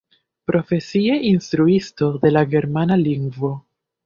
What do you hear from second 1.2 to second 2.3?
instruisto